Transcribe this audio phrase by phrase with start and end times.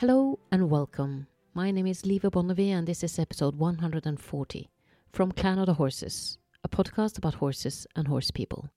[0.00, 1.26] Hello and welcome.
[1.54, 4.70] My name is Liva Bonnevie, and this is episode 140
[5.10, 8.70] from Clan of the Horses, a podcast about horses and horse people.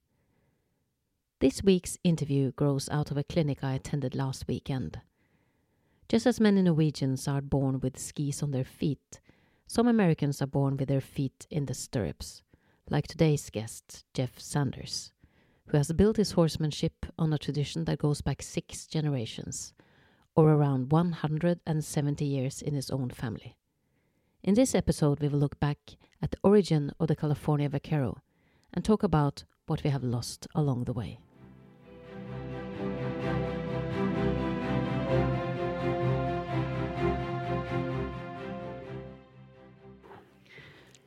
[1.38, 5.00] This week's interview grows out of a clinic I attended last weekend.
[6.08, 9.20] Just as many Norwegians are born with skis on their feet,
[9.68, 12.42] some Americans are born with their feet in the stirrups,
[12.90, 15.12] like today's guest, Jeff Sanders,
[15.68, 19.72] who has built his horsemanship on a tradition that goes back six generations
[20.34, 23.56] or around 170 years in his own family.
[24.42, 25.78] In this episode, we will look back
[26.22, 28.18] at the origin of the California Vaquero
[28.72, 31.18] and talk about what we have lost along the way.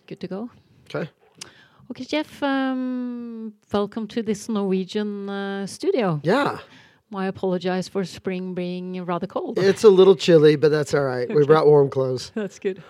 [0.07, 0.49] Good to go.
[0.87, 1.09] Okay.
[1.91, 6.19] Okay, Jeff, um, welcome to this Norwegian uh, studio.
[6.23, 6.59] Yeah.
[7.13, 9.59] I apologize for spring being rather cold.
[9.59, 11.33] It's a little chilly, but that's all right.
[11.33, 12.31] We brought warm clothes.
[12.35, 12.81] That's good.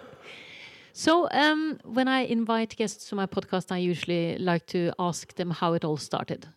[0.94, 5.52] So, um, when I invite guests to my podcast, I usually like to ask them
[5.52, 6.48] how it all started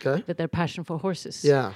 [0.00, 0.22] Okay.
[0.28, 1.44] with their passion for horses.
[1.44, 1.72] Yeah.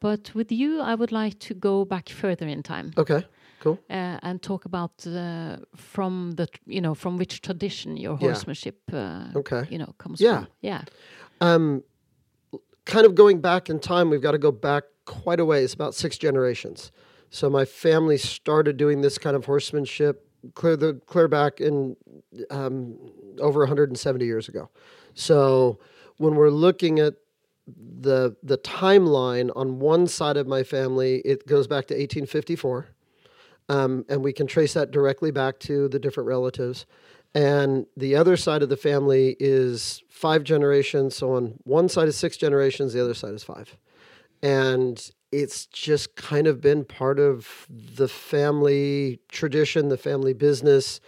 [0.00, 3.24] But with you, I would like to go back further in time Okay.
[3.60, 3.78] Cool.
[3.90, 9.26] uh, and talk about uh, from the you know from which tradition your horsemanship uh,
[9.36, 9.66] Okay.
[9.70, 10.38] you know comes Yeah.
[10.38, 10.48] from.
[10.62, 10.82] Yeah.
[11.40, 11.82] Um,
[12.84, 15.94] kind of going back in time, we've got to go back quite a ways, about
[15.94, 16.92] six generations.
[17.30, 21.96] So my family started doing this kind of horsemanship clear the clear back in
[22.50, 22.96] um,
[23.38, 24.70] over 170 years ago.
[25.14, 25.78] So
[26.16, 27.14] when we're looking at
[27.66, 32.88] the the timeline on one side of my family, it goes back to 1854,
[33.68, 36.86] um, and we can trace that directly back to the different relatives.
[37.34, 41.16] And the other side of the family is five generations.
[41.16, 43.76] So on one side is six generations, the other side is five.
[44.42, 51.00] And it's just kind of been part of the family tradition, the family business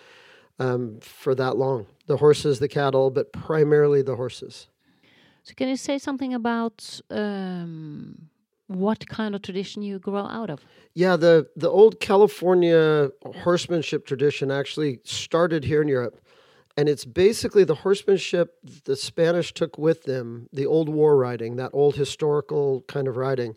[0.58, 1.86] um, for that long.
[2.06, 4.68] The horses, the cattle, but primarily the horses.
[5.44, 8.28] So, can you say something about um,
[8.76, 10.64] what kind of tradition you grow out of?
[10.94, 13.10] Yeah, the the old California
[13.42, 16.20] horsemanship tradition actually started here in Europe,
[16.76, 21.70] and it's basically the horsemanship the Spanish took with them, the old war riding, that
[21.72, 23.56] old historical kind of riding,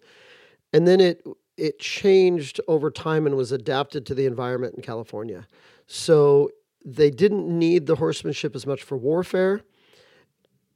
[0.73, 1.23] and then it
[1.57, 5.47] it changed over time and was adapted to the environment in California.
[5.87, 6.51] So
[6.83, 9.61] they didn't need the horsemanship as much for warfare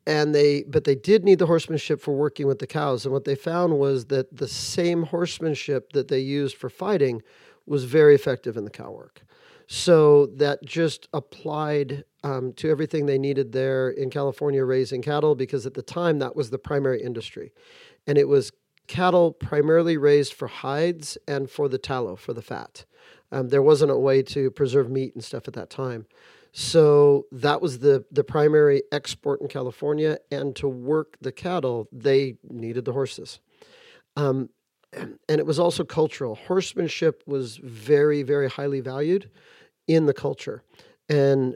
[0.09, 3.05] and they but they did need the horsemanship for working with the cows.
[3.05, 7.21] And what they found was that the same horsemanship that they used for fighting
[7.67, 9.21] was very effective in the cow work.
[9.67, 15.67] So that just applied um, to everything they needed there in california raising cattle because
[15.67, 17.53] at the time that was the primary industry.
[18.07, 18.51] And it was
[18.87, 22.83] cattle primarily raised for hides and for the tallow for the fat.
[23.31, 26.07] Um, there wasn't a way to preserve meat and stuff at that time
[26.51, 32.37] so that was the the primary export in California, and to work the cattle, they
[32.49, 33.39] needed the horses.
[34.15, 34.49] Um,
[34.93, 36.35] and it was also cultural.
[36.35, 39.29] Horsemanship was very, very highly valued
[39.87, 40.63] in the culture,
[41.07, 41.55] and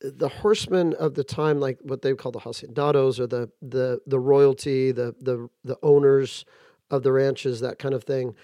[0.00, 4.18] the horsemen of the time, like what they call the haciendados or the the the
[4.18, 6.44] royalty, the the the owners
[6.90, 8.34] of the ranches, that kind of thing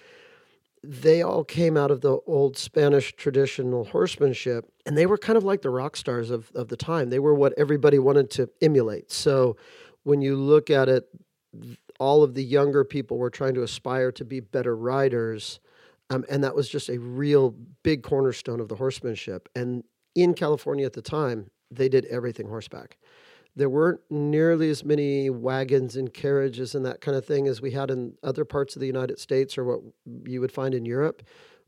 [0.90, 5.44] they all came out of the old Spanish traditional horsemanship, and they were kind of
[5.44, 7.10] like the rock stars of, of the time.
[7.10, 9.12] They were what everybody wanted to emulate.
[9.12, 9.58] So
[10.04, 11.06] when you look at it,
[12.00, 15.60] all of the younger people were trying to aspire to be better riders.
[16.08, 19.50] Um, and that was just a real big cornerstone of the horsemanship.
[19.54, 19.84] And
[20.14, 22.96] in California at the time, they did everything horseback
[23.58, 27.72] there weren't nearly as many wagons and carriages and that kind of thing as we
[27.72, 29.80] had in other parts of the United States or what
[30.24, 31.24] you would find in Europe.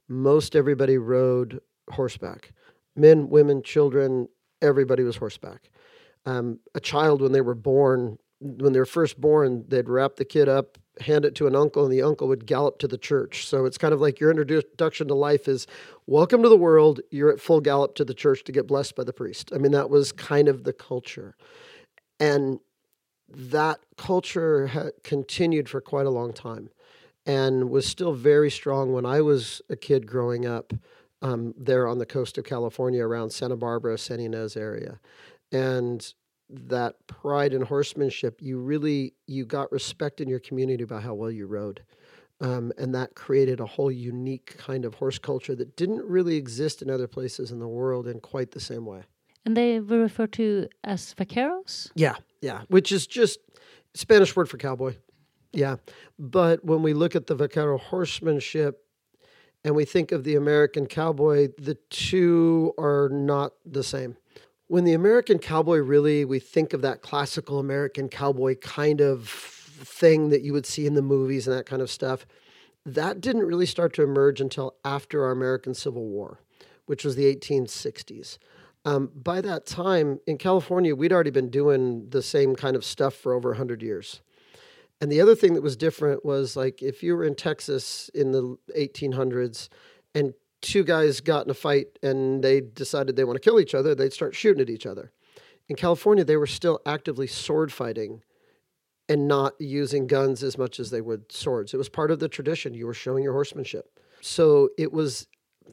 [0.08, 2.52] Most everybody rode horseback.
[2.94, 4.28] Men, women, children,
[4.62, 5.68] everybody was horseback.
[6.26, 10.24] Um, a child, when they were born, when they were first born, they'd wrap the
[10.24, 13.48] kid up, hand it to an uncle, and the uncle would gallop to the church.
[13.48, 15.66] So it's kind of like your introduction to life is
[16.06, 17.00] welcome to the world.
[17.10, 19.50] You're at full gallop to the church to get blessed by the priest.
[19.52, 21.34] I mean, that was kind of the culture
[22.20, 22.60] and
[23.28, 26.70] that culture had continued for quite a long time
[27.26, 30.72] and was still very strong when I was a kid growing up
[31.22, 35.00] um, there on the coast of California around Santa Barbara, San Ynez area.
[35.52, 36.12] And
[36.48, 41.30] that pride in horsemanship, you really you got respect in your community by how well
[41.30, 41.82] you rode.
[42.40, 46.80] Um, and that created a whole unique kind of horse culture that didn't really exist
[46.80, 49.02] in other places in the world in quite the same way.
[49.44, 51.90] And they were referred to as vaqueros?
[51.94, 53.40] Yeah, yeah, which is just
[53.94, 54.96] Spanish word for cowboy.
[55.52, 55.76] Yeah.
[56.18, 58.84] But when we look at the vaquero horsemanship,
[59.64, 64.16] and we think of the American cowboy, the two are not the same.
[64.68, 70.30] When the American cowboy really, we think of that classical American cowboy kind of thing
[70.30, 72.24] that you would see in the movies and that kind of stuff.
[72.86, 76.40] That didn't really start to emerge until after our American Civil War,
[76.86, 78.38] which was the 1860s.
[78.84, 83.14] Um, by that time in California, we'd already been doing the same kind of stuff
[83.14, 84.22] for over 100 years.
[85.00, 88.32] And the other thing that was different was like if you were in Texas in
[88.32, 89.68] the 1800s
[90.14, 93.74] and two guys got in a fight and they decided they want to kill each
[93.74, 95.12] other, they'd start shooting at each other.
[95.68, 98.22] In California, they were still actively sword fighting
[99.08, 101.72] and not using guns as much as they would swords.
[101.72, 102.74] It was part of the tradition.
[102.74, 103.98] You were showing your horsemanship.
[104.20, 105.26] So it was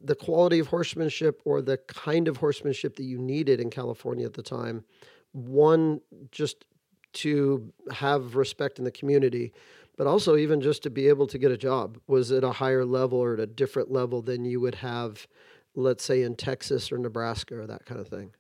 [0.04, 4.34] the quality of horsemanship or the kind of horsemanship that you needed in California at
[4.34, 4.84] the time.
[5.32, 6.02] One,
[6.32, 6.66] just
[7.14, 9.54] to have respect in the community,
[9.98, 12.86] but also even just to be able to get a job was at a higher
[12.86, 15.28] level or at a different level than you would have,
[15.76, 18.32] let's say, in Texas or Nebraska or that kind of thing.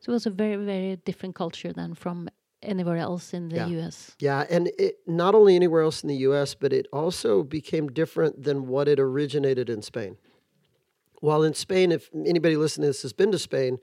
[0.00, 2.28] So it was a very, very different culture than from
[2.62, 3.66] anywhere else in the yeah.
[3.66, 4.16] US.
[4.18, 8.42] Yeah, and it, not only anywhere else in the US, but it also became different
[8.42, 10.16] than what it originated in Spain.
[11.20, 13.78] While in Spain, if anybody listening to this has been to Spain,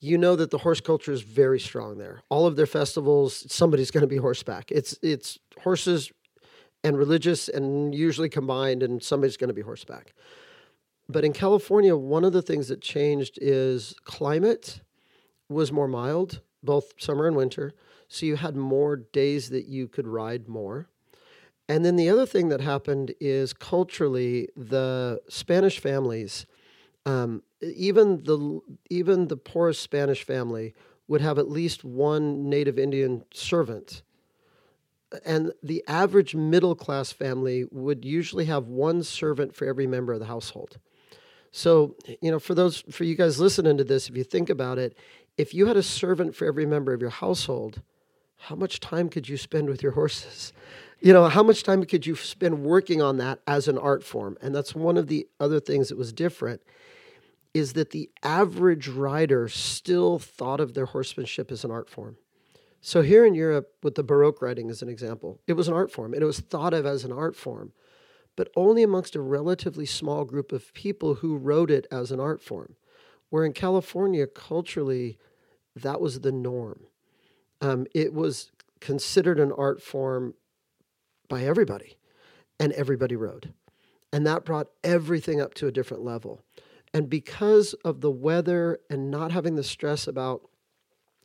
[0.00, 2.22] you know that the horse culture is very strong there.
[2.28, 4.70] All of their festivals, somebody's going to be horseback.
[4.70, 6.12] It's it's horses
[6.84, 10.14] and religious and usually combined, and somebody's going to be horseback.
[11.08, 14.80] But in California, one of the things that changed is climate
[15.48, 17.72] was more mild, both summer and winter.
[18.08, 20.88] So you had more days that you could ride more.
[21.68, 26.46] And then the other thing that happened is culturally, the Spanish families
[27.08, 28.60] um, even the
[28.90, 30.74] even the poorest Spanish family
[31.08, 34.02] would have at least one native Indian servant.
[35.24, 40.20] And the average middle class family would usually have one servant for every member of
[40.20, 40.78] the household.
[41.50, 44.78] So, you know, for those for you guys listening to this, if you think about
[44.78, 44.94] it,
[45.38, 47.80] if you had a servant for every member of your household,
[48.36, 50.52] how much time could you spend with your horses?
[51.00, 54.36] You know, how much time could you spend working on that as an art form?
[54.42, 56.60] And that's one of the other things that was different
[57.54, 62.16] is that the average rider still thought of their horsemanship as an art form.
[62.80, 65.90] So here in Europe, with the Baroque riding as an example, it was an art
[65.90, 67.72] form and it was thought of as an art form,
[68.36, 72.42] but only amongst a relatively small group of people who wrote it as an art
[72.42, 72.76] form.
[73.30, 75.18] Where in California, culturally,
[75.76, 76.86] that was the norm.
[77.60, 80.34] Um, it was considered an art form
[81.28, 81.98] by everybody,
[82.58, 83.52] and everybody rode.
[84.12, 86.42] And that brought everything up to a different level.
[86.94, 90.42] And because of the weather and not having the stress about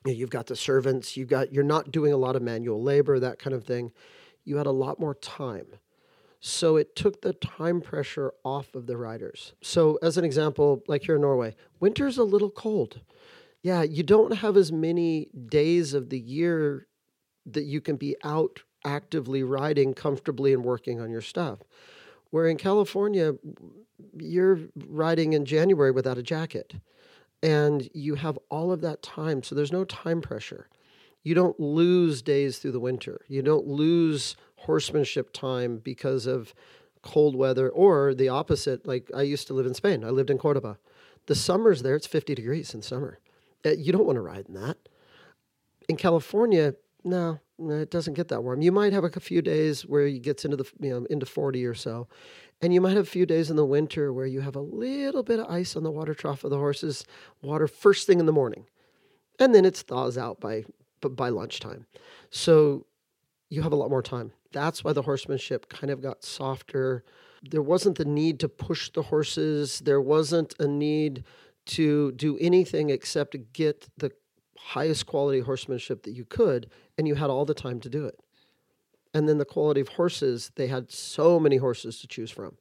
[0.05, 2.81] you know, you've got the servants, you've got you're not doing a lot of manual
[2.81, 3.91] labor, that kind of thing,
[4.43, 5.67] you had a lot more time.
[6.45, 9.53] So it took the time pressure off of the riders.
[9.61, 12.99] So as an example, like here in Norway, winter's a little cold.
[13.61, 16.87] Yeah, you don't have as many days of the year
[17.45, 21.59] that you can be out actively riding comfortably and working on your stuff.
[22.33, 23.35] Where in California,
[24.17, 26.73] you're riding in January without a jacket
[27.43, 29.43] and you have all of that time.
[29.43, 30.67] So there's no time pressure.
[31.21, 33.21] You don't lose days through the winter.
[33.27, 36.55] You don't lose horsemanship time because of
[37.03, 38.87] cold weather or the opposite.
[38.87, 40.79] Like I used to live in Spain, I lived in Cordoba.
[41.27, 43.19] The summers there, it's 50 degrees in summer.
[43.63, 44.77] Uh, you don't want to ride in that.
[45.87, 48.61] In California, no, Uh, it doesn't get that warm.
[48.61, 51.65] You might have a few days where it gets into the you know into 40
[51.65, 52.07] or so,
[52.61, 55.23] and you might have a few days in the winter where you have a little
[55.23, 57.05] bit of ice on the water trough of the horse's
[57.41, 58.65] water first thing in the morning.
[59.39, 60.65] And then it thaws out by
[61.01, 61.85] by lunchtime.
[62.29, 62.85] So
[63.49, 64.31] you have a lot more time.
[64.51, 67.03] That's why the horsemanship kind of got softer.
[67.43, 69.79] There wasn't the need to push the horses.
[69.79, 71.23] There wasn't a need
[71.65, 74.11] to do anything except get the
[74.63, 78.19] highest quality horsemanship that you could, and you had all the time to do it.
[79.13, 82.57] And then the quality of horses they had so many horses to choose from.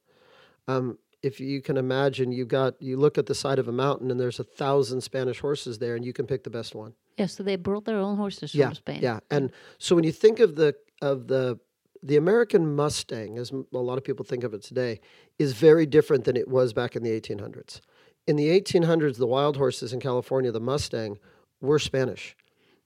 [0.67, 4.11] Um, if you can imagine you got you look at the side of a mountain
[4.11, 6.93] and there's a thousand spanish horses there and you can pick the best one.
[7.17, 8.99] Yeah so they brought their own horses yeah, from spain.
[9.01, 11.59] yeah and so when you think of the of the
[12.01, 14.99] the american mustang as a lot of people think of it today
[15.39, 17.79] is very different than it was back in the 1800s
[18.27, 21.17] in the 1800s the wild horses in california the mustang
[21.63, 22.35] were spanish.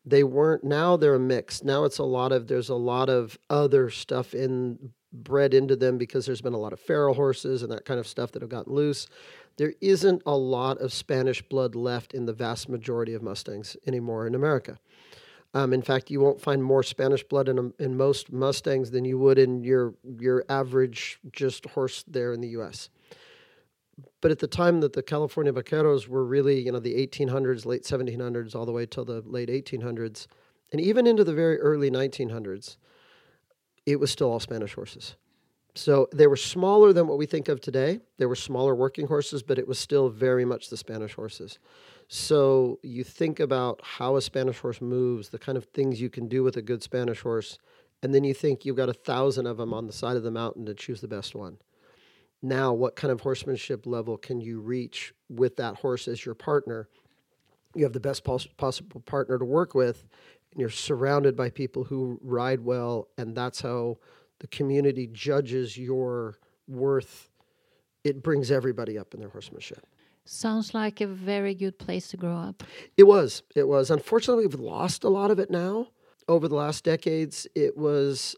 [0.05, 1.63] They weren't now they're a mix.
[1.63, 5.97] Now it's a lot of there's a lot of other stuff in bred into them
[5.97, 8.51] because there's been a lot of feral horses and that kind of stuff that have
[8.51, 9.07] gotten loose.
[9.57, 14.27] There isn't a lot of spanish blood left in the vast majority of mustangs anymore
[14.27, 14.77] in america.
[15.53, 19.17] Um, in fact you won't find more spanish blood in, in most mustangs than you
[19.17, 22.89] would in your your average just horse there in the us
[24.21, 27.83] but at the time that the California vaqueros were really, you know, the 1800s, late
[27.83, 30.27] 1700s, all the way till the late 1800s,
[30.71, 32.77] and even into the very early 1900s,
[33.85, 35.15] it was still all Spanish horses.
[35.75, 37.99] So they were smaller than what we think of today.
[38.17, 41.59] They were smaller working horses, but it was still very much the Spanish horses.
[42.07, 46.27] So you think about how a Spanish horse moves, the kind of things you can
[46.27, 47.59] do with a good Spanish horse,
[48.01, 50.31] and then you think you've got a thousand of them on the side of the
[50.31, 51.57] mountain to choose the best one.
[52.47, 56.87] Now, what kind of horsemanship level can you reach with that horse as your partner?
[57.75, 60.05] You have the best pos- possible partner to work with,
[60.51, 63.97] and you're surrounded by people who ride well, and that's how
[64.39, 66.37] the community judges your
[66.69, 67.29] worth.
[68.05, 69.85] It brings everybody up in their horsemanship.
[70.23, 72.63] Sounds like a very good place to grow up.
[72.95, 73.43] It was.
[73.57, 73.91] It was.
[73.91, 75.87] Unfortunately, we've lost a lot of it now.
[76.29, 78.37] Over the last decades, it was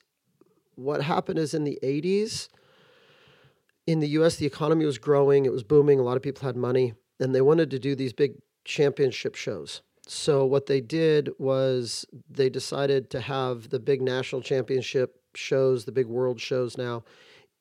[0.74, 2.50] what happened is in the 80s,
[3.90, 6.56] in the US, the economy was growing, it was booming, a lot of people had
[6.56, 9.82] money, and they wanted to do these big championship shows.
[10.08, 15.92] So, what they did was they decided to have the big national championship shows, the
[15.92, 17.04] big world shows now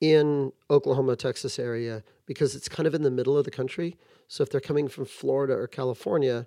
[0.03, 3.97] in Oklahoma, Texas area because it's kind of in the middle of the country.
[4.29, 6.47] So if they're coming from Florida or California,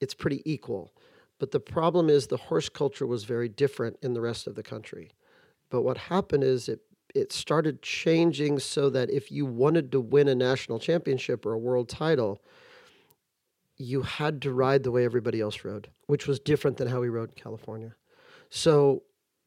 [0.00, 0.92] it's pretty equal.
[1.40, 4.62] But the problem is the horse culture was very different in the rest of the
[4.62, 5.10] country.
[5.68, 6.80] But what happened is it
[7.14, 11.58] it started changing so that if you wanted to win a national championship or a
[11.58, 12.40] world title,
[13.76, 17.08] you had to ride the way everybody else rode, which was different than how we
[17.08, 17.94] rode in California.
[18.50, 19.02] So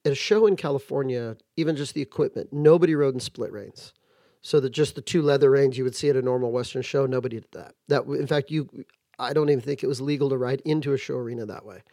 [0.06, 3.94] at a show in California, even just the equipment, nobody rode in split reins.
[4.42, 7.06] So that just the two leather reins you would see at a normal Western show,
[7.06, 7.76] nobody did that.
[7.90, 8.70] That in fact, you,
[9.18, 11.84] I don't even think it was legal to ride into a show arena that way.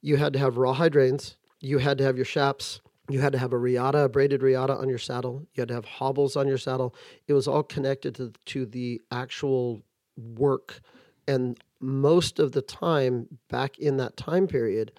[0.00, 1.36] You had to have rawhide reins.
[1.60, 2.80] You had to have your chaps.
[3.10, 5.46] You had to have a riata, a braided riata on your saddle.
[5.54, 6.94] You had to have hobbles on your saddle.
[7.26, 9.82] It was all connected to, to the actual
[10.16, 10.80] work.
[11.28, 14.92] And most of the time, back in that time period,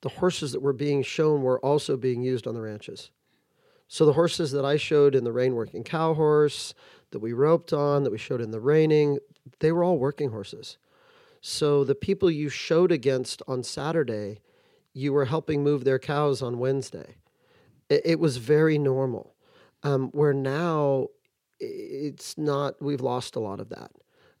[0.00, 3.10] the horses that were being shown were also being used on the ranches.
[3.86, 6.74] So the horses that I showed in the rein working cow horse,
[7.10, 9.18] that we roped on, that we showed in the reining,
[9.60, 10.78] they were all working horses.
[11.40, 14.40] So the people you showed against on Saturday,
[14.94, 17.16] you were helping move their cows on Wednesday.
[17.92, 19.34] It, it was very normal.
[19.84, 21.08] Um, where now
[21.58, 23.90] it's not, we've lost a lot of that.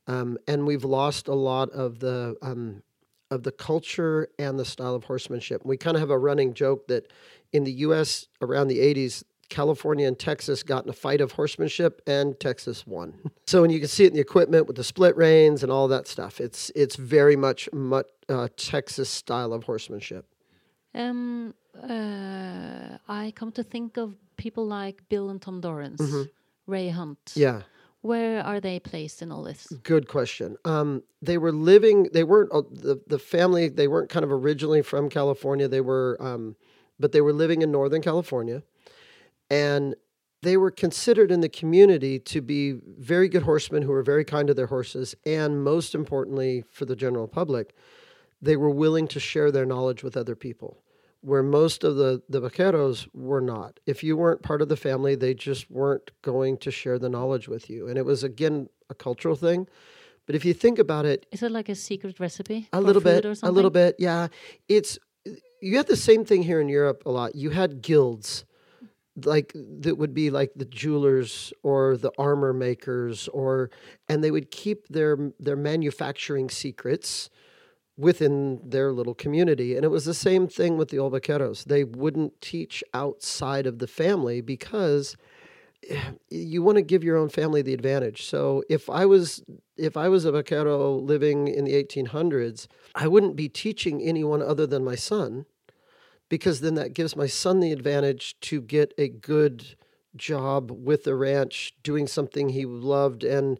[0.06, 2.82] Um, and we've lost a lot of the um,
[3.30, 5.64] of the culture and the style of horsemanship.
[5.64, 7.10] We kind of have a running joke that
[7.52, 8.26] in the U.S.
[8.42, 13.14] around the 80s, California and Texas got in a fight of horsemanship, and Texas won.
[13.44, 15.86] So and you can see it in the equipment with the split reins and all
[15.88, 20.31] that stuff, it's it's very much, much uh, Texas style of horsemanship.
[20.94, 26.28] Um, uh, I come to think of people like Bill and Tom Dorrance, Mhm.
[26.66, 27.32] Ray Hunt.
[27.34, 27.62] Yeah.
[28.02, 29.68] Where are they placed in all this?
[29.84, 30.56] Good question.
[30.64, 32.08] Um, they were living.
[32.12, 33.68] They weren't uh, the the family.
[33.68, 35.68] They weren't kind of originally from California.
[35.68, 36.56] They were, um,
[36.98, 38.62] but they were living in Northern California,
[39.50, 39.94] and
[40.42, 44.48] they were considered in the community to be very good horsemen who were very kind
[44.48, 47.72] to their horses, and most importantly for the general public,
[48.42, 50.82] they were willing to share their knowledge with other people.
[51.20, 53.78] Where most of the the vaqueros were not.
[53.86, 57.46] If you weren't part of the family, they just weren't going to share the knowledge
[57.46, 59.68] with you, and it was again a cultural thing.
[60.26, 62.68] But if you think about it, Is it like a secret recipe?
[62.72, 64.28] a little bit, a little bit, yeah.
[64.68, 64.98] It's
[65.60, 67.36] you had the same thing here in Europe a lot.
[67.36, 68.44] You had guilds,
[69.24, 73.70] like that would be like the jewelers or the armor makers, or
[74.08, 77.30] and they would keep their their manufacturing secrets
[77.96, 79.76] within their little community.
[79.76, 81.64] And it was the same thing with the old vaqueros.
[81.64, 85.16] They wouldn't teach outside of the family because
[85.88, 88.24] eh, you want to give your own family the advantage.
[88.24, 89.42] So if I was
[89.76, 94.66] if I was a vaquero living in the 1800s, I wouldn't be teaching anyone other
[94.66, 95.46] than my son
[96.28, 99.76] because then that gives my son the advantage to get a good
[100.16, 103.58] job with the ranch doing something he loved and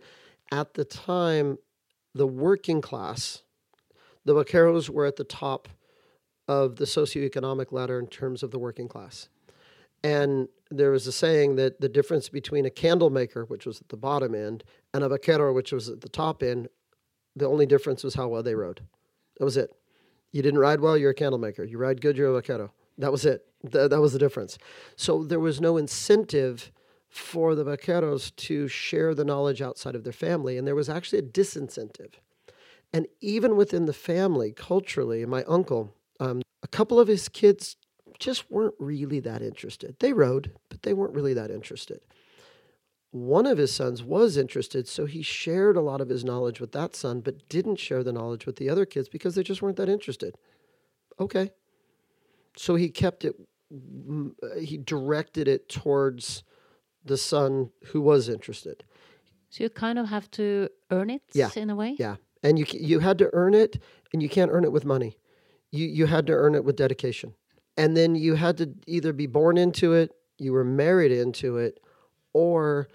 [0.51, 1.59] at the time
[2.15, 3.43] the working class
[4.25, 5.69] the vaqueros were at the top
[6.49, 9.29] of the socioeconomic ladder in terms of the working class.
[10.05, 13.89] And there was a saying that the difference between a candle maker, which was at
[13.89, 16.69] the bottom end, and a vaquero, which was at the top end,
[17.37, 18.81] the only difference was how well they rode.
[19.39, 19.71] That was it.
[20.33, 21.63] You didn't ride well, you're a candle maker.
[21.63, 22.73] You ride good, you're a vaquero.
[22.99, 23.47] That was it.
[23.71, 24.59] Th- that was the difference.
[24.97, 26.73] So there was no incentive
[27.09, 31.19] for the vaqueros to share the knowledge outside of their family, and there was actually
[31.21, 32.15] a disincentive.
[32.93, 37.77] And even within the family, culturally, my uncle, um, a couple of his kids
[38.19, 39.97] just weren't really that interested.
[39.99, 42.01] They rode, but they weren't really that interested.
[43.11, 46.73] one of his sons was interested, so he shared a lot of his knowledge with
[46.73, 49.77] that son, but didn't share the knowledge with the other kids because they just weren't
[49.77, 50.35] that interested.
[51.21, 51.51] Okay.
[52.57, 53.35] So he kept it,
[53.71, 56.43] mm, uh, he directed it towards
[57.05, 58.83] the son who was interested.
[59.51, 61.51] So you kind of have to earn it Yeah.
[61.55, 61.97] in a way?
[61.99, 62.17] Yeah.
[62.43, 63.81] And you, you had to earn it,
[64.13, 65.17] and you can't earn it with money.
[65.71, 67.35] You, you had to earn it with dedication.
[67.77, 71.81] And then you had to either be born into it, you were married into it,
[72.33, 72.89] or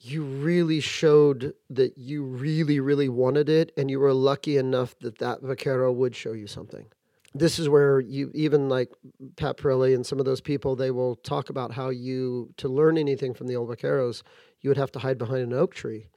[0.00, 5.18] you really showed that you really, really wanted it, and you were lucky enough that
[5.18, 6.86] that vaquero would show you something.
[7.34, 8.92] This is where you, even like
[9.36, 12.98] Pat Parelli and some of those people, they will talk about how you, to learn
[12.98, 14.22] anything from the old vaqueros,
[14.60, 16.08] you would have to hide behind an oak tree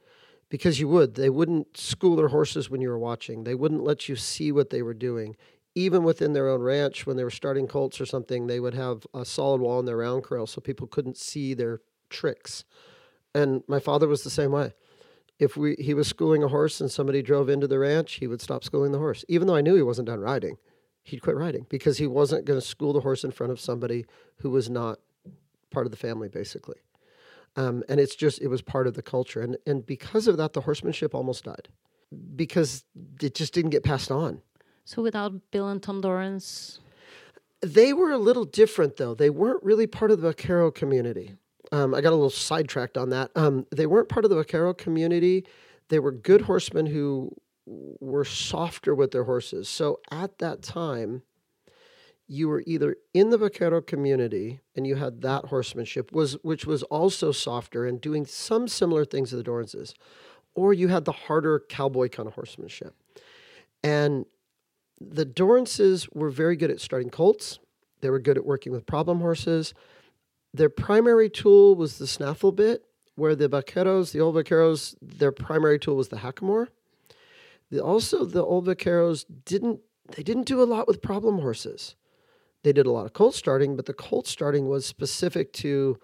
[0.54, 1.16] because you would.
[1.16, 3.42] They wouldn't school their horses when you were watching.
[3.42, 5.34] They wouldn't let you see what they were doing.
[5.74, 9.04] Even within their own ranch, when they were starting colts or something, they would have
[9.12, 12.64] a solid wall in their round corral so people couldn't see their tricks.
[13.34, 14.74] And my father was the same way.
[15.40, 18.40] If we he was schooling a horse and somebody drove into the ranch, he would
[18.40, 19.24] stop schooling the horse.
[19.26, 20.58] Even though I knew he wasn't done riding,
[21.02, 24.06] he'd quit riding because he wasn't going to school the horse in front of somebody
[24.36, 25.00] who was not
[25.72, 26.76] part of the family, basically.
[27.56, 30.52] Um, and it's just it was part of the culture, and and because of that,
[30.52, 31.68] the horsemanship almost died
[32.34, 32.84] because
[33.22, 34.40] it just didn't get passed on.
[34.84, 36.80] So without Bill and Tom Dorrance,
[37.62, 39.14] They were a little different, though.
[39.14, 41.36] They weren't really part of the vaquero community.
[41.72, 43.30] Um, I got a little sidetracked on that.
[43.34, 45.46] Um, they weren't part of the vaquero community.
[45.88, 47.34] They were good horsemen who
[47.66, 49.68] were softer with their horses.
[49.68, 51.22] So at that time,
[52.26, 56.82] you were either in the vaquero community and you had that horsemanship was which was
[56.84, 59.94] also softer and doing some similar things to the Dorrances,
[60.54, 62.94] or you had the harder cowboy kind of horsemanship.
[63.82, 64.24] And
[65.00, 67.58] the Dorrances were very good at starting colts.
[68.00, 69.74] They were good at working with problem horses.
[70.54, 72.84] Their primary tool was the snaffle bit,
[73.16, 76.68] where the vaqueros, the old vaqueros, their primary tool was the hackamore.
[77.70, 79.80] The, also, the old vaqueros didn't
[80.14, 81.96] they didn't do a lot with problem horses.
[82.64, 85.98] They did a lot of colt starting, but the colt starting was specific to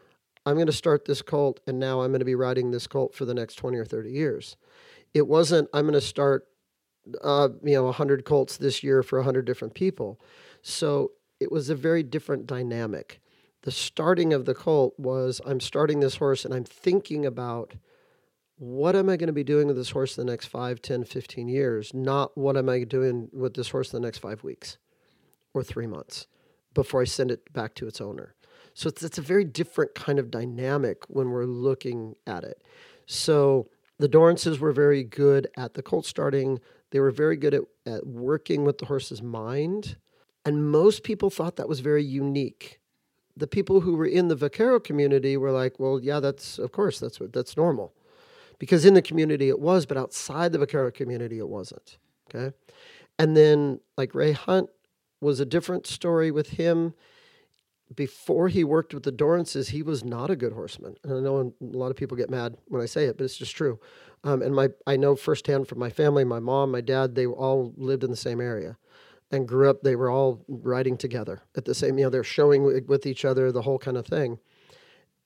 [0.45, 3.15] I'm going to start this colt and now I'm going to be riding this colt
[3.15, 4.57] for the next 20 or 30 years.
[5.15, 6.47] It wasn't I'm going to start
[7.25, 10.21] uh, you know 100 colts this year for 100 different people.
[10.61, 13.21] So it was a very different dynamic.
[13.63, 17.75] The starting of the colt was I'm starting this horse and I'm thinking about
[18.57, 21.05] what am I going to be doing with this horse in the next 5, 10,
[21.05, 24.77] 15 years, not what am I doing with this horse in the next 5 weeks
[25.55, 26.27] or 3 months
[26.75, 28.35] before I send it back to its owner.
[28.75, 32.63] So it's, it's a very different kind of dynamic when we're looking at it.
[33.07, 36.61] So the Dorrances were very good at the colt starting.
[36.91, 39.97] They were very good at, at working with the horse's mind.
[40.45, 42.81] And most people thought that was very unique.
[43.37, 46.99] The people who were in the vaquero community were like, well, yeah, that's, of course,
[46.99, 47.93] that's what, that's normal.
[48.59, 51.99] Because in the community it was, but outside the vaquero community it wasn't.
[52.29, 52.55] Okay.
[53.19, 54.71] And then like Ray Hunt
[55.21, 56.95] was a different story with him.
[57.95, 60.95] Before he worked with the Dorrances, he was not a good horseman.
[61.03, 63.37] And I know a lot of people get mad when I say it, but it's
[63.37, 63.81] just true.
[64.23, 67.75] Um, and my I know firsthand from my family, my mom, my dad, they all
[67.77, 68.77] lived in the same area
[69.31, 69.83] and grew up.
[69.83, 73.25] They were all riding together at the same, you know, they're showing wi- with each
[73.25, 74.39] other, the whole kind of thing.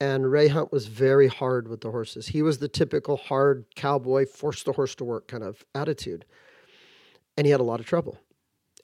[0.01, 2.29] And Ray Hunt was very hard with the horses.
[2.29, 6.25] He was the typical hard cowboy, force the horse to work kind of attitude.
[7.37, 8.19] And he had a lot of trouble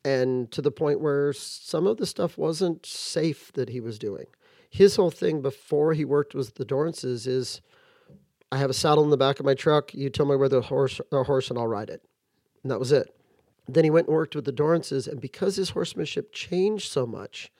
[0.04, 4.26] and to the point where some of the stuff wasn't safe that he was doing.
[4.68, 7.60] His whole thing before he worked with the Dorrances is,
[8.52, 9.94] I have a saddle in the back of my truck.
[9.94, 12.02] You tell me where the horse, the horse, and I'll ride it,
[12.62, 13.14] and that was it.
[13.68, 17.52] Then he went and worked with the Dorrances, and because his horsemanship changed so much,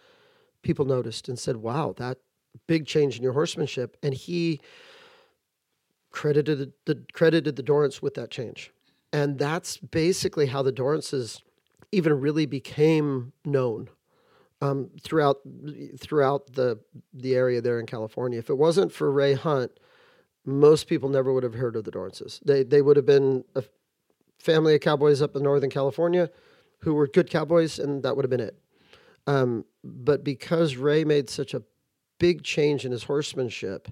[0.62, 2.18] people noticed and said, "Wow, that
[2.66, 4.61] big change in your horsemanship." And he
[6.11, 8.72] credited the credited the Dorrance with that change,
[9.12, 11.40] and that's basically how the Dorrances
[11.92, 13.88] even really became known
[14.62, 15.38] um, throughout
[15.98, 16.79] throughout the
[17.12, 18.38] the area there in California.
[18.38, 19.72] If it wasn't for Ray Hunt,
[20.44, 22.40] most people never would have heard of the Dorrances.
[22.44, 23.64] They they would have been a
[24.38, 26.31] family of cowboys up in Northern California
[26.81, 28.59] who were good cowboys, and that would have been it.
[29.26, 31.62] Um, but because Ray made such a
[32.18, 33.88] big change in his horsemanship,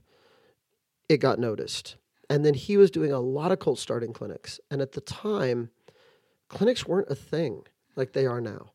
[1.09, 1.97] it got noticed.
[2.31, 5.71] And then he was doing a lot of colt starting clinics, and at the time,
[6.49, 7.63] clinics weren't a thing
[7.99, 8.71] like they are now.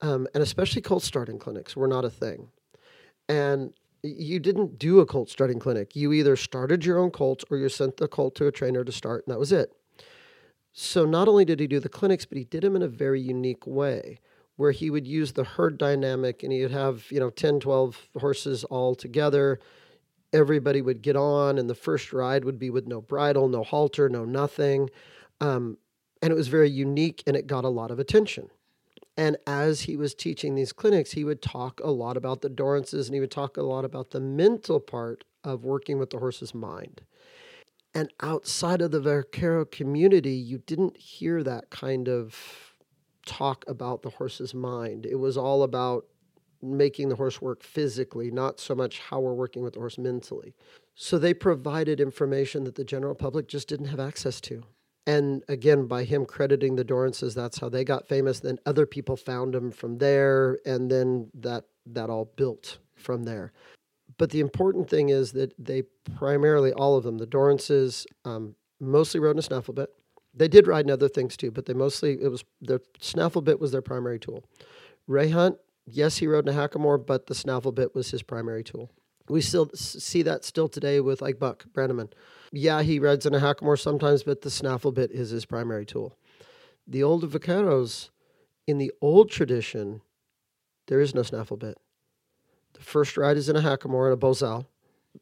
[0.00, 2.48] Um, and especially colt starting clinics were not a thing.
[3.28, 5.94] And you didn't do a colt starting clinic.
[5.94, 8.92] You either started your own colt or you sent the colt to a trainer to
[8.92, 9.72] start, and that was it.
[10.72, 13.20] So not only did he do the clinics, but he did them in a very
[13.20, 14.20] unique way
[14.56, 18.08] where he would use the herd dynamic and he would have, you know, 10, 12
[18.18, 19.58] horses all together.
[20.32, 24.08] everybody would get on, and the first ride would be with no bridle, no halter,
[24.08, 24.88] no nothing.
[25.40, 25.76] Um,
[26.22, 28.48] and it was very unique and it got a lot of attention.
[29.16, 33.06] And as he was teaching these clinics, he would talk a lot about the Dorrances
[33.06, 36.54] and he would talk a lot about the mental part of working with the horse's
[36.54, 37.02] mind.
[37.94, 42.74] And outside of the Vaquero community, you didn't hear that kind of
[43.26, 45.06] talk about the horse's mind.
[45.06, 46.06] It was all about
[46.62, 50.54] making the horse work physically, not so much how we're working with the horse mentally.
[50.94, 54.62] So they provided information that the general public just didn't have access to.
[55.06, 58.40] And again, by him crediting the Dorrances, that's how they got famous.
[58.40, 63.52] Then other people found him from there, and then that that all built from there.
[64.18, 65.82] But the important thing is that they
[66.16, 69.90] primarily, all of them, the Dorrances, um, mostly rode in a snaffle bit.
[70.34, 73.58] They did ride in other things too, but they mostly it was their snaffle bit
[73.58, 74.44] was their primary tool.
[75.06, 78.62] Ray Hunt, yes, he rode in a hackamore, but the snaffle bit was his primary
[78.62, 78.90] tool.
[79.30, 82.10] We still see that still today with like Buck Brannaman.
[82.50, 86.16] Yeah, he rides in a hackamore sometimes, but the snaffle bit is his primary tool.
[86.86, 88.10] The old vaqueros,
[88.66, 90.02] in the old tradition,
[90.88, 91.78] there is no snaffle bit.
[92.74, 94.66] The first ride is in a hackamore and a bozal,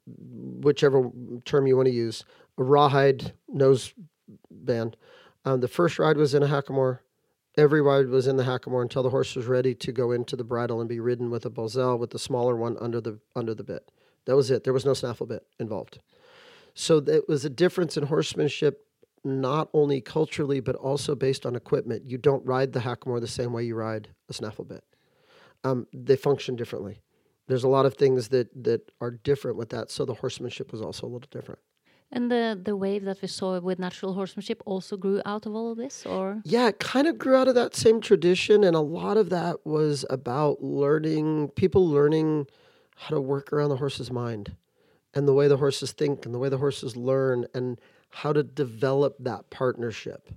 [0.06, 1.10] whichever
[1.44, 2.24] term you want to use,
[2.56, 3.92] a rawhide nose
[4.50, 4.96] band.
[5.44, 7.00] Um, the first ride was in a hackamore.
[7.58, 10.44] Every ride was in the hackamore until the horse was ready to go into the
[10.44, 13.64] bridle and be ridden with a bozal with the smaller one under the under the
[13.64, 13.90] bit.
[14.28, 14.62] That was it.
[14.62, 16.00] There was no snaffle bit involved.
[16.74, 18.84] So it was a difference in horsemanship,
[19.24, 22.04] not only culturally but also based on equipment.
[22.04, 24.84] You don't ride the hackamore the same way you ride a snaffle bit.
[25.64, 27.00] Um, they function differently.
[27.46, 29.90] There's a lot of things that that are different with that.
[29.90, 31.60] So the horsemanship was also a little different.
[32.12, 35.72] And the the wave that we saw with natural horsemanship also grew out of all
[35.72, 38.80] of this, or yeah, it kind of grew out of that same tradition, and a
[38.80, 42.46] lot of that was about learning people learning
[42.98, 44.56] how to work around the horse's mind,
[45.14, 47.80] and the way the horses think, and the way the horses learn, and
[48.10, 50.30] how to develop that partnership.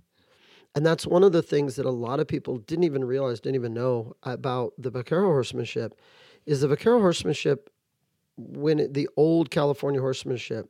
[0.76, 3.56] And that's one of the things that a lot of people didn't even realize, didn't
[3.56, 6.00] even know about the vaquero horsemanship,
[6.46, 7.70] is the vaquero horsemanship
[8.38, 10.70] when it, the old California horsemanship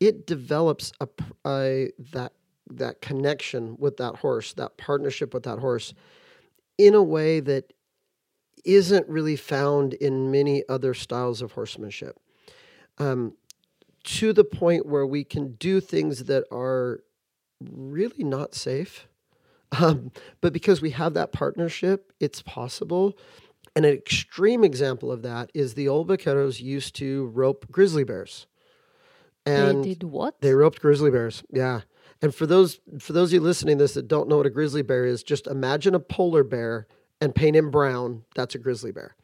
[0.00, 1.08] it develops a,
[1.46, 2.32] a that
[2.68, 5.94] that connection with that horse, that partnership with that horse,
[6.78, 7.72] in a way that
[8.66, 12.18] isn't really found in many other styles of horsemanship.
[12.98, 13.34] Um,
[14.04, 17.00] to the point where we can do things that are
[17.60, 19.08] really not safe.
[19.72, 23.18] Um, but because we have that partnership, it's possible.
[23.74, 28.46] And an extreme example of that is the old vaqueros used to rope grizzly bears.
[29.44, 30.40] And they did what?
[30.40, 31.42] They roped grizzly bears.
[31.50, 31.82] Yeah.
[32.22, 34.50] And for those for those of you listening to this that don't know what a
[34.50, 36.86] grizzly bear is, just imagine a polar bear
[37.20, 38.24] and paint him brown.
[38.34, 39.16] That's a grizzly bear.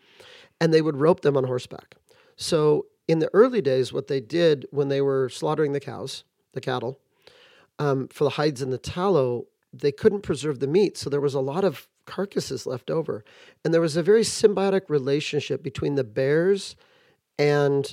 [0.60, 1.96] And they would rope them on horseback.
[2.36, 6.60] So in the early days, what they did when they were slaughtering the cows, the
[6.60, 6.98] cattle,
[7.78, 10.96] um, for the hides and the tallow, they couldn't preserve the meat.
[10.96, 13.24] So there was a lot of carcasses left over.
[13.64, 16.76] And there was a very symbiotic relationship between the bears
[17.38, 17.92] and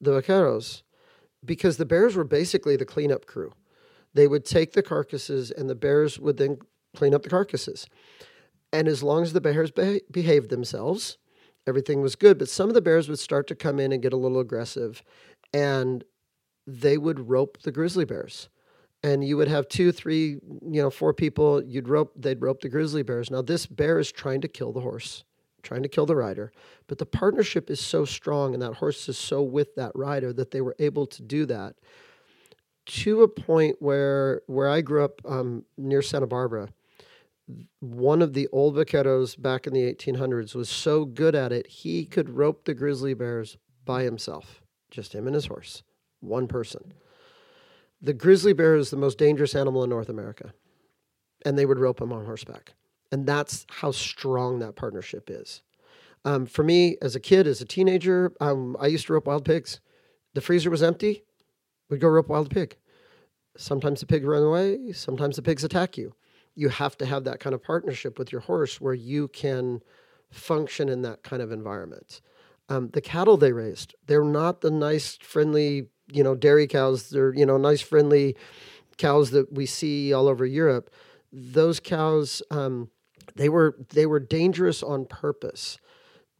[0.00, 0.82] the vaqueros
[1.44, 3.52] because the bears were basically the cleanup crew.
[4.14, 6.58] They would take the carcasses and the bears would then
[6.96, 7.86] clean up the carcasses.
[8.72, 11.18] And as long as the bears be- behaved themselves,
[11.66, 12.38] everything was good.
[12.38, 15.02] But some of the bears would start to come in and get a little aggressive
[15.54, 16.04] and
[16.66, 18.48] they would rope the grizzly bears.
[19.02, 22.68] And you would have two, three, you know, four people, you'd rope, they'd rope the
[22.68, 23.30] grizzly bears.
[23.30, 25.24] Now, this bear is trying to kill the horse
[25.62, 26.52] trying to kill the rider.
[26.86, 30.50] But the partnership is so strong and that horse is so with that rider that
[30.50, 31.76] they were able to do that
[32.86, 36.68] to a point where where I grew up um, near Santa Barbara.
[37.80, 42.04] One of the old vaqueros back in the 1800s was so good at it, he
[42.04, 45.82] could rope the grizzly bears by himself, just him and his horse,
[46.20, 46.92] one person.
[48.00, 50.52] The grizzly bear is the most dangerous animal in North America,
[51.44, 52.74] and they would rope him on horseback.
[53.10, 55.62] And that's how strong that partnership is.
[56.24, 59.44] Um, for me, as a kid, as a teenager, um, I used to rope wild
[59.44, 59.80] pigs.
[60.34, 61.24] The freezer was empty.
[61.88, 62.76] We'd go rope wild pig.
[63.56, 64.92] Sometimes the pig run away.
[64.92, 66.14] Sometimes the pigs attack you.
[66.58, 69.80] You have to have that kind of partnership with your horse where you can
[70.30, 72.20] function in that kind of environment.
[72.68, 77.10] Um, the cattle they raised, they're not the nice, friendly, you know, dairy cows.
[77.10, 78.36] They're, you know, nice, friendly
[78.98, 80.90] cows that we see all over Europe.
[81.32, 82.90] Those cows, um,
[83.36, 85.78] they were they were dangerous on purpose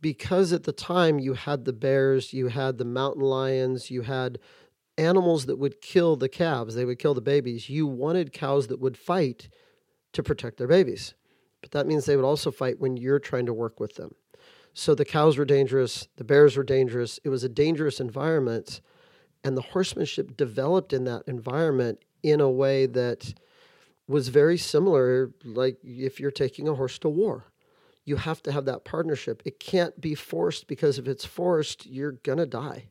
[0.01, 4.39] because at the time you had the bears, you had the mountain lions, you had
[4.97, 7.69] animals that would kill the calves, they would kill the babies.
[7.69, 9.49] You wanted cows that would fight
[10.13, 11.15] to protect their babies.
[11.61, 14.15] But that means they would also fight when you're trying to work with them.
[14.75, 17.19] So the cows were dangerous, the bears were dangerous.
[17.25, 18.81] It was a dangerous environment.
[19.43, 23.35] And the horsemanship developed in that environment in a way that
[24.07, 27.45] was very similar, like if you're taking a horse to war.
[28.05, 29.43] You have to have that partnership.
[29.45, 32.87] It can't be forced because if it's forced, you're going to die.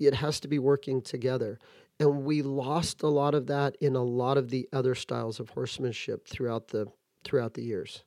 [0.00, 1.58] It has to be working together.
[2.00, 5.50] And we lost a lot of that in a lot of the other styles of
[5.50, 6.86] horsemanship throughout the
[7.24, 8.04] throughout the years.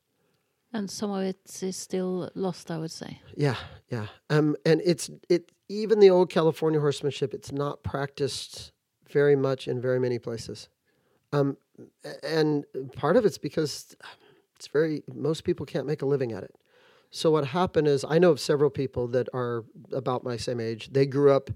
[0.73, 3.21] And some of it is still lost, I would say.
[3.35, 3.55] Yeah,
[3.89, 4.07] yeah.
[4.29, 7.33] Um, and it's it even the old California horsemanship.
[7.33, 8.73] It's not practiced
[9.09, 10.67] very much in very many places.
[11.31, 11.57] Um,
[12.23, 13.95] and part of it's because
[14.55, 16.55] it's very most people can't make a living at it.
[17.09, 20.89] So what happened is I know of several people that are about my same age.
[20.91, 21.49] They grew up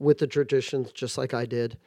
[0.00, 1.78] with the traditions just like I did.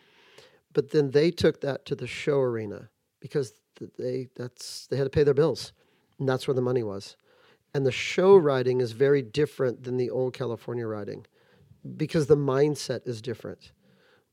[0.71, 3.53] But then they took that to the show arena because
[3.97, 5.73] they that's they had to pay their bills.
[6.19, 7.17] And that's where the money was.
[7.73, 11.25] And the show riding is very different than the old California riding
[11.97, 13.71] because the mindset is different.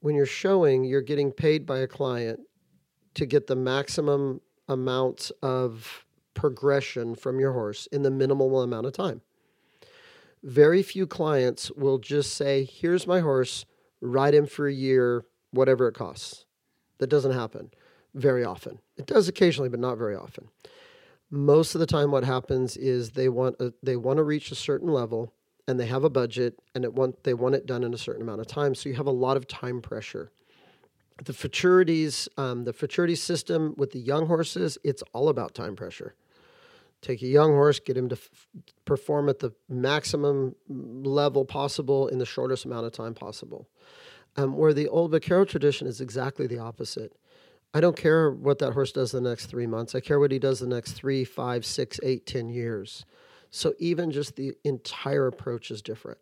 [0.00, 2.40] When you're showing, you're getting paid by a client
[3.14, 8.92] to get the maximum amount of progression from your horse in the minimal amount of
[8.92, 9.20] time.
[10.42, 13.66] Very few clients will just say, Here's my horse,
[14.00, 16.44] ride him for a year, whatever it costs.
[16.98, 17.70] That doesn't happen
[18.14, 18.78] very often.
[18.96, 20.48] It does occasionally, but not very often.
[21.30, 24.56] Most of the time, what happens is they want a, they want to reach a
[24.56, 25.32] certain level,
[25.68, 28.22] and they have a budget, and it want they want it done in a certain
[28.22, 28.74] amount of time.
[28.74, 30.32] So you have a lot of time pressure.
[31.24, 36.14] The futurities, um, the futurity system with the young horses, it's all about time pressure.
[37.02, 38.28] Take a young horse, get him to f-
[38.84, 43.68] perform at the maximum level possible in the shortest amount of time possible.
[44.36, 47.16] Um, where the old vaquero tradition is exactly the opposite.
[47.72, 49.94] I don't care what that horse does the next three months.
[49.94, 53.04] I care what he does the next three, five, six, eight, ten years.
[53.50, 56.18] So even just the entire approach is different.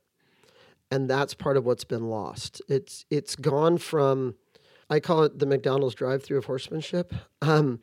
[0.90, 2.62] And that's part of what's been lost.
[2.68, 4.36] It's it's gone from
[4.90, 7.12] I call it the McDonald's drive-through of horsemanship.
[7.42, 7.80] Um,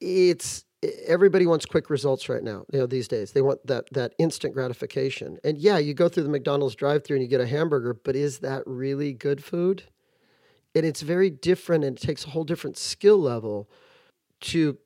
[0.00, 0.64] it's
[1.06, 2.64] everybody wants quick results right now.
[2.72, 5.38] You know these days they want that that instant gratification.
[5.44, 8.38] And yeah, you go through the McDonald's drive-through and you get a hamburger, but is
[8.40, 9.84] that really good food?
[10.76, 13.70] and it's very different and it takes a whole different skill level
[14.42, 14.76] to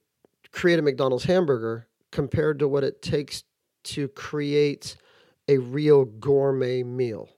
[0.52, 3.42] create a McDonald's hamburger compared to what it takes
[3.82, 4.96] to create
[5.48, 7.28] a real gourmet meal.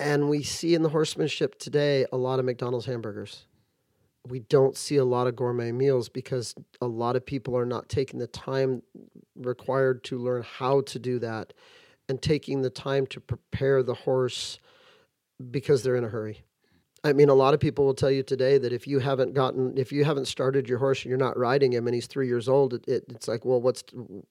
[0.00, 3.44] And we see in the horsemanship today a lot of McDonald's hamburgers.
[4.28, 7.88] We don't see a lot of gourmet meals because a lot of people are not
[7.88, 8.82] taking the time
[9.36, 11.52] required to learn how to do that
[12.08, 14.58] and taking the time to prepare the horse
[15.50, 16.42] because they're in a hurry.
[17.04, 19.78] I mean, a lot of people will tell you today that if you haven't gotten,
[19.78, 22.48] if you haven't started your horse and you're not riding him and he's three years
[22.48, 23.84] old, it, it, it's like, well, what's,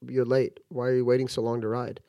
[0.06, 0.60] you're late.
[0.70, 2.02] Why are you waiting so long to ride?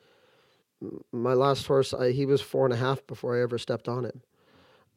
[1.13, 4.05] My last horse, I, he was four and a half before I ever stepped on
[4.05, 4.21] him.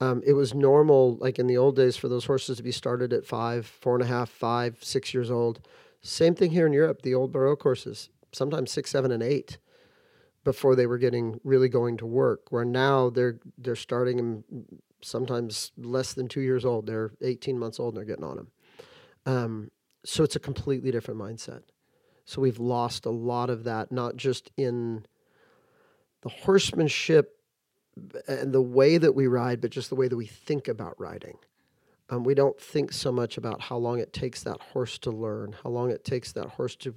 [0.03, 3.13] Um, it was normal, like in the old days, for those horses to be started
[3.13, 5.61] at five, four and a half, five, six years old.
[6.01, 9.59] Same thing here in Europe, the old Baroque horses, sometimes six, seven, and eight
[10.43, 12.51] before they were getting really going to work.
[12.51, 14.45] Where now they're they're starting them
[15.03, 16.87] sometimes less than two years old.
[16.87, 18.49] They're 18 months old and they're getting on them.
[19.25, 19.71] Um,
[20.05, 21.63] so it's a completely different mindset.
[22.25, 25.07] So we've lost a lot of that, not just in
[26.23, 27.39] the horsemanship
[28.27, 31.39] and the way that we ride, but just the way that we think about riding.
[32.11, 35.55] Um, we don't think so much about how long it takes that horse to learn,
[35.63, 36.95] how long it takes that horse to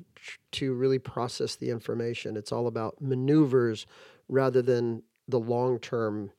[0.54, 2.36] to really process the information.
[2.36, 3.86] It's all about maneuvers
[4.28, 6.32] rather than the long term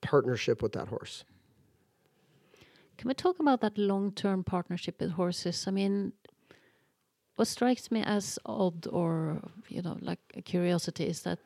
[0.00, 1.24] partnership with that horse.
[2.98, 5.66] Can we talk about that long term partnership with horses?
[5.66, 6.12] I mean,
[7.36, 11.38] what strikes me as odd or, you know, like a curiosity is that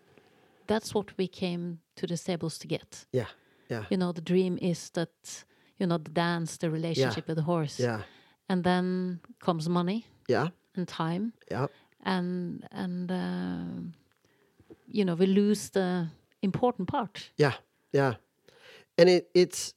[0.67, 3.07] that's what we came to the stables to get.
[3.13, 3.27] Yeah.
[3.69, 3.85] Yeah.
[3.91, 5.45] You know, the dream is that,
[5.79, 7.29] you know, the dance, the relationship yeah.
[7.29, 7.81] with the horse.
[7.81, 8.03] Yeah.
[8.49, 10.07] And then comes money.
[10.29, 10.49] Yeah.
[10.77, 11.33] And time.
[11.51, 11.67] Yeah.
[12.05, 16.09] And, and, uh, you know, we lose the
[16.43, 17.31] important part.
[17.37, 17.55] Yeah.
[17.93, 18.15] Yeah
[18.99, 19.75] and it it's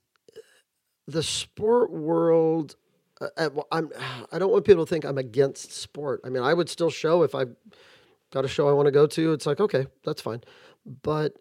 [1.07, 2.75] the sport world.
[3.19, 3.91] Uh, I'm
[4.31, 6.21] I don't want people to think I'm against sport.
[6.23, 7.45] I mean, I would still show if I
[8.31, 9.33] got a show I want to go to.
[9.33, 10.41] It's like okay, that's fine,
[11.03, 11.33] but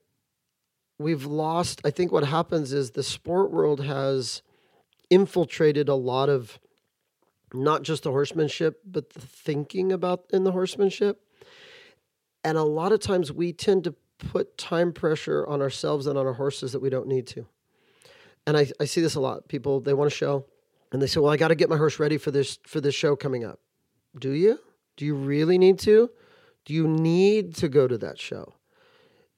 [0.98, 1.80] we've lost.
[1.84, 4.42] I think what happens is the sport world has
[5.10, 6.58] infiltrated a lot of
[7.54, 11.20] not just the horsemanship, but the thinking about in the horsemanship.
[12.42, 16.26] And a lot of times we tend to put time pressure on ourselves and on
[16.26, 17.46] our horses that we don't need to
[18.46, 19.48] and I, I see this a lot.
[19.48, 20.46] People they want to show,
[20.92, 22.94] and they say, "Well, I got to get my horse ready for this for this
[22.94, 23.60] show coming up."
[24.18, 24.58] Do you?
[24.96, 26.10] Do you really need to?
[26.64, 28.54] Do you need to go to that show?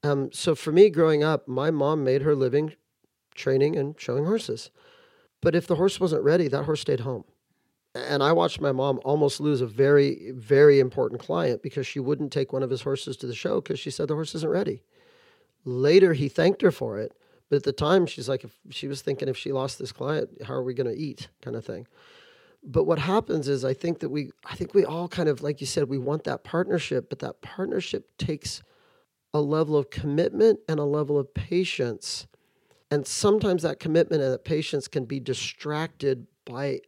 [0.02, 2.74] Um, so for me, growing up, my mom made her living
[3.34, 4.70] training and showing horses.
[5.40, 7.24] But if the horse wasn't ready, that horse stayed home.
[7.94, 12.32] And I watched my mom almost lose a very, very important client because she wouldn't
[12.32, 14.82] take one of his horses to the show because she said the horse isn't ready.
[15.64, 17.12] Later, he thanked her for it.
[17.48, 20.42] But at the time, she's like, if she was thinking if she lost this client,
[20.44, 21.86] how are we going to eat, kind of thing.
[22.62, 25.60] But what happens is, I think that we, I think we all kind of, like
[25.60, 28.62] you said, we want that partnership, but that partnership takes
[29.34, 32.26] a level of commitment and a level of patience.
[32.90, 36.80] And sometimes that commitment and that patience can be distracted by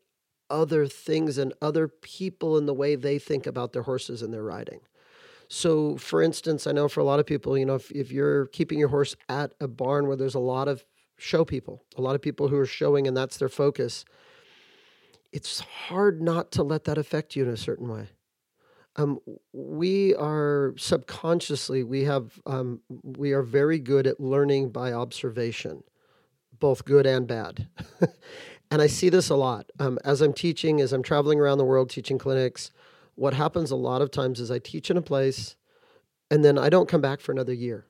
[0.49, 4.43] other things and other people in the way they think about their horses and their
[4.43, 4.81] riding.
[5.49, 8.47] So, for instance, I know for a lot of people, you know, if, if you're
[8.47, 10.85] keeping your horse at a barn where there's a lot of
[11.19, 14.05] show people, a lot of people who are showing and that's their focus,
[15.33, 18.09] it's hard not to let that affect you in a certain way.
[18.97, 19.21] Um,
[19.53, 25.85] we are subconsciously we have um, we are very good at learning by observation,
[26.59, 27.69] both good and bad.
[28.71, 31.65] and I see this a lot um, as I'm teaching, as I'm traveling around the
[31.65, 32.73] world teaching clinics.
[33.15, 35.55] What happens a lot of times is I teach in a place,
[36.31, 37.87] and then I don't come back for another year.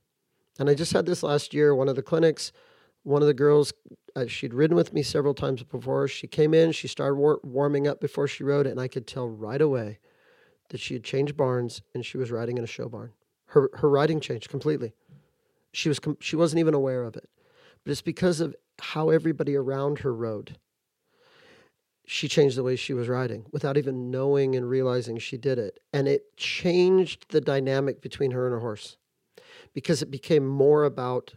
[0.58, 1.74] And I just had this last year.
[1.74, 2.52] One of the clinics,
[3.04, 3.72] one of the girls,
[4.14, 6.08] uh, she'd ridden with me several times before.
[6.08, 9.28] She came in, she started war- warming up before she rode, and I could tell
[9.28, 9.98] right away
[10.70, 13.12] that she had changed barns and she was riding in a show barn.
[13.46, 14.94] Her her riding changed completely.
[15.72, 17.28] She was com- she wasn't even aware of it,
[17.84, 20.56] but it's because of how everybody around her rode.
[22.06, 25.78] She changed the way she was riding without even knowing and realizing she did it,
[25.92, 28.96] and it changed the dynamic between her and her horse,
[29.74, 31.34] because it became more about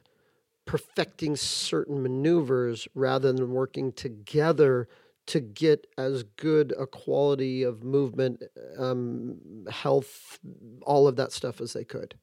[0.65, 4.87] perfecting certain maneuvers rather than working together
[5.25, 8.43] to get as good a quality of movement,
[8.77, 10.39] um, health,
[10.81, 12.15] all of that stuff as they could.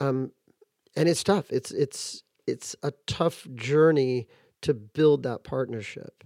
[0.00, 0.32] Um,
[0.96, 1.50] and it's tough.
[1.50, 4.28] It's it's it's a tough journey
[4.62, 6.24] to build that partnership,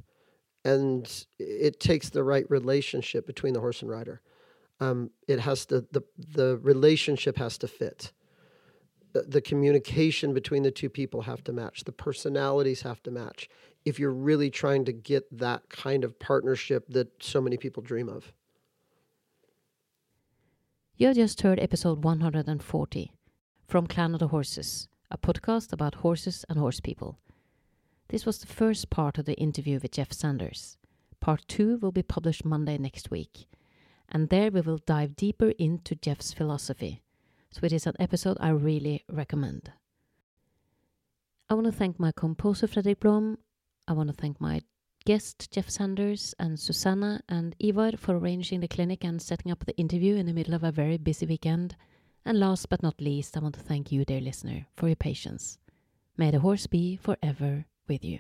[0.64, 4.20] and it takes the right relationship between the horse and rider.
[4.80, 8.12] Um, it has to the the relationship has to fit.
[9.12, 11.84] The, the communication between the two people have to match.
[11.84, 13.48] The personalities have to match
[13.86, 18.08] if you're really trying to get that kind of partnership that so many people dream
[18.08, 18.32] of.
[20.96, 23.12] You just heard episode 140
[23.68, 27.20] from Clan of the Horses, a podcast about horses and horse people.
[28.08, 30.78] This was the first part of the interview with Jeff Sanders.
[31.20, 33.46] Part two will be published Monday next week,
[34.08, 37.02] and there we will dive deeper into Jeff's philosophy.
[37.52, 39.70] So it is an episode I really recommend.
[41.48, 43.38] I want to thank my composer Fredrik Blom
[43.88, 44.62] I want to thank my
[45.04, 49.76] guest, Jeff Sanders, and Susanna and Ivar for arranging the clinic and setting up the
[49.76, 51.76] interview in the middle of a very busy weekend.
[52.24, 55.58] And last but not least, I want to thank you, dear listener, for your patience.
[56.16, 58.18] May the horse be forever with you.